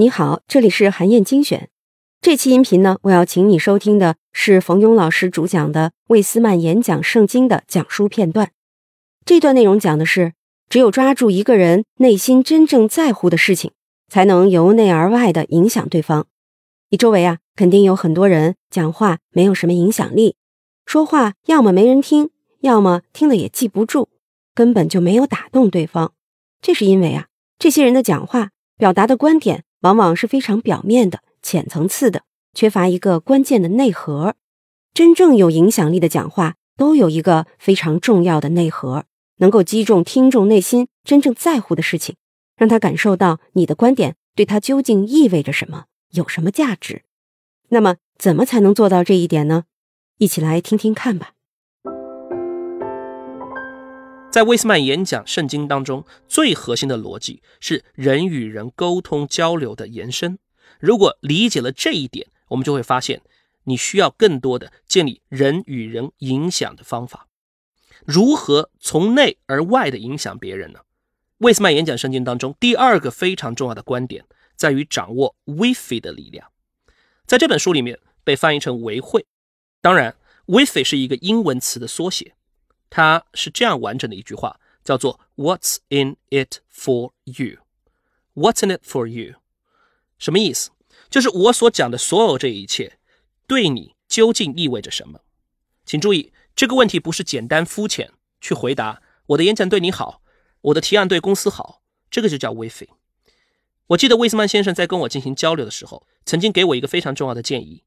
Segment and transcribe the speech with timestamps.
[0.00, 1.68] 你好，这里是韩燕精选。
[2.22, 8.50] 这期音频呢，我要请你收听的是冯庸老师主讲的魏斯曼演讲圣经的讲述片段。
[9.26, 10.32] 这段内容讲的是，
[10.70, 13.72] 只有抓住一个人内心真正在乎的事情，
[14.08, 16.26] 才能由内而外的影响对方。
[16.88, 20.34] 你周围啊，肯定有很多人讲话没有什么影响力，
[20.86, 22.30] 说话要么没人听，
[22.60, 24.08] 要么听了也记不住，
[24.54, 26.14] 根本就没有打动对方。
[26.62, 27.26] 这是因为啊，
[27.58, 29.64] 这些人的讲话表达的观点。
[29.80, 32.22] 往往是非常表面的、浅层次的，
[32.54, 34.34] 缺乏一个关键的内核。
[34.92, 39.04] 真正有影响力的讲话，都有一个非常重要的内核，
[39.36, 42.16] 能够击中听众内心真正在乎的事情，
[42.56, 47.02] 让他感受到你的观点对他究竟意味着什么，有什么价值。
[47.68, 49.64] 那么，怎么才能做到这一点呢？
[50.18, 51.32] 一起来听听看吧。
[54.30, 60.38] 在威斯曼演讲圣经当中，最核心的逻辑是人与人沟通交流的延伸。
[60.78, 63.22] 如果理解了这一点，我们就会发现，
[63.64, 67.26] 你需要更多的建立人与人影响的方法。
[68.06, 70.78] 如何从内而外的影响别人呢？
[71.38, 76.46] 威斯曼演讲圣经当中第二个非常重要的观点在于掌握 “wifi” 的力量。
[77.26, 79.26] 在这本书里面被翻译成“维会”，
[79.82, 80.14] 当然
[80.46, 82.34] ，“wifi” 是一个英文词的缩写。
[82.90, 87.58] 它是这样完整的一句话，叫做 "What's in it for you?
[88.34, 89.36] What's in it for you?"
[90.18, 90.70] 什么意思？
[91.08, 92.98] 就是我所讲的所有这一切，
[93.46, 95.20] 对你究竟意味着什么？
[95.86, 99.00] 请注意，这个问题不是简单肤浅去回答。
[99.26, 100.20] 我的演讲对你好，
[100.60, 102.88] 我的提案对公司好，这个就叫 Wifi。
[103.86, 107.84] 我记得魏斯曼先生在跟我进行交流的时候，曾经给我一个非常重要的建议。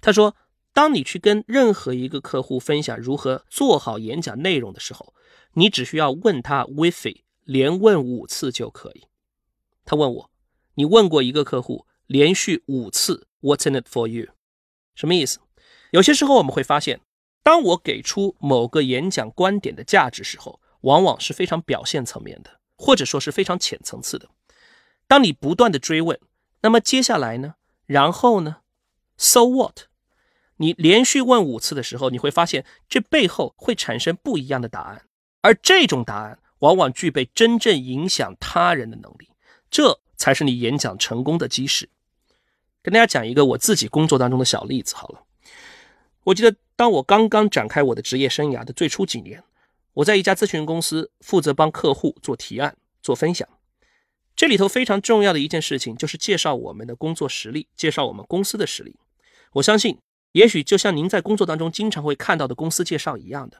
[0.00, 0.36] 他说。
[0.72, 5.14] 当你去跟任何一个客户分享如何做好演讲内容的时候，
[5.54, 9.06] 你只需要问他 “wifi”，连问五次就可以。
[9.84, 10.30] 他问我
[10.74, 14.28] ：“你问过一个客户连续五次 ‘What's in it for you’？
[14.94, 15.40] 什么意思？”
[15.92, 17.00] 有些时候我们会发现，
[17.42, 24.30] 当我给出某个演讲观点的价值时候，往往是非常表现层面的，或者说是非常浅层次的。
[25.06, 26.18] 当你不断的追问，
[26.62, 27.56] 那么接下来呢？
[27.84, 28.58] 然后呢
[29.18, 29.80] ？So what？
[30.62, 35.02] 你连续问五次的时候，你会发现这背后会产生不一样的答案，
[35.40, 39.28] 而这种答案往往具备真正影响他人的能力，
[39.68, 41.88] 这才是你演讲成功的基石。
[42.80, 45.24] 跟大家讲一个我自己工作当中的小例子好了。
[46.22, 49.42] 我记得当我刚刚展开我的职业生涯的最初几年，
[49.94, 53.48] 我在一家咨询公司负责帮客户做提案、做分享，
[54.36, 58.94] 这里头非常重要的一件事情就是介绍我们的工作实力，介绍我们公司的实力。
[59.54, 59.98] 我相信。
[60.32, 63.58] 也许就像您在工作当中经常会看到的公司介绍一样的，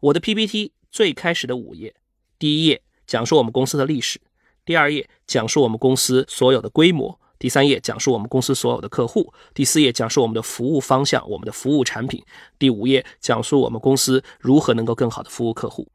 [0.00, 1.94] 我的 PPT 最开始的五页，
[2.38, 4.18] 第一页讲述我们公司的历史，
[4.64, 12.24] 第二页讲述我们公司所有的规模，第三页讲述我们公司所有的客户，第四页讲述我们的服务方向、我们的服务产品，
[12.58, 15.88] 第五页讲述我们公司如何能够更好的服务客户。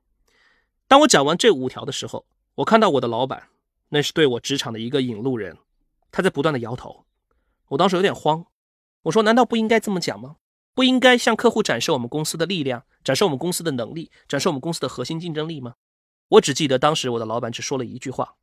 [0.87, 3.47] 当我讲完这五条的时候，我看到我的老板，
[3.89, 5.57] 那是对我职场的一个引路人，
[6.11, 7.05] 他在不断的摇头，
[7.69, 8.45] 我当时有点慌。
[9.03, 10.35] 我说：“难道不应该这么讲吗？
[10.73, 15.75] 不应该向客户展示我们公司的力量，展示我们公司的能力，展示我们公司的核心竞争力吗？”
[16.29, 18.35] 我只记得当时我的老板只说了一句话，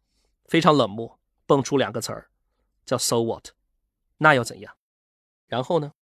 [0.44, 2.28] 非常冷漠，蹦出两个词儿，
[2.84, 3.44] 叫 “so what”，
[4.18, 4.74] 那又怎样？
[5.46, 5.92] 然后呢？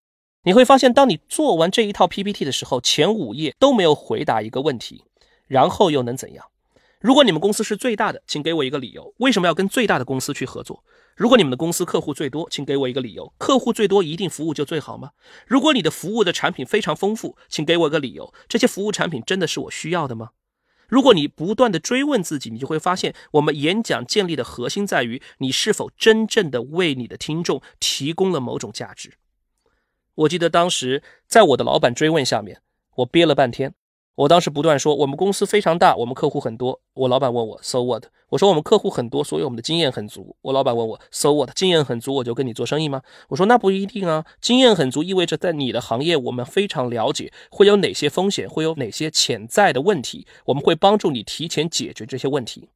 [0.43, 5.05] 你会发现，当你做完这一套 PPT 的时候，前五页都没有回答一个问题，
[5.47, 6.47] 然后又能怎样？
[7.01, 10.83] 如果你们公司是最大的，请给我一个理由，为什么要跟最大的公司去合作？
[11.17, 15.13] 如果你们的公司客户最多，请给我一个理由，客户最多一定服务就最好吗？
[15.47, 20.33] 如果你的服务的产品非常丰富，请给我一个理由，这些服务产品真的是我需要的吗？
[20.89, 29.15] 如果你不断的追问自己，你就会发现，我们演讲建立的核心在于你是否真正的为你的听众提供了某种价值。
[30.15, 32.61] 我记得当时在我的老板追问下面，
[32.97, 33.75] 我憋了半天。
[34.17, 36.81] 我当时不断说，我们公司非常大，我们客户很多。
[36.95, 38.05] 我老板问我，So what？
[38.31, 40.35] 我说我们客户很多，所以我们的经验很足。
[40.41, 41.51] 我老板问我，So what？
[41.55, 43.03] 经验很足，我就跟你做生意吗？
[43.29, 52.71] 我说那不一定啊，经验很足意味着在你的行业，我们非常了解会有哪些风险，会有哪些潜在的问题，我们会帮助你提前解决这些问题。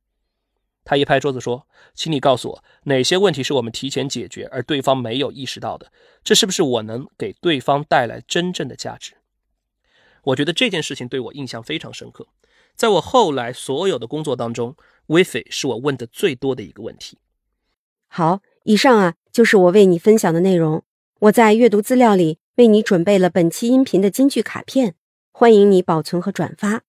[0.85, 5.91] 他一拍桌子说，请你告诉我哪些问题是我们提前解决而对方没有意识到的，
[6.23, 9.15] 这是不是我能给对方带来真正的价值？
[10.23, 12.27] 我觉得这件事情对我印象非常深刻，
[12.75, 14.77] 在我后来所有的工作当中
[15.07, 17.19] ，WiFi 是我问的最多的一个问题。
[18.09, 20.83] 好，以上啊就是我为你分享的内容。
[21.21, 24.95] 我在阅读资料里为你准备了本期音频的金句卡片，
[25.33, 26.83] 欢迎你保存和转发，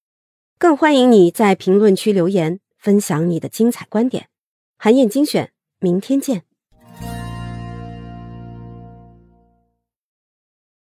[0.57, 4.29] 更欢迎你在评论区留言分享你的精彩观点。
[4.77, 6.43] 韩燕精选，明天见。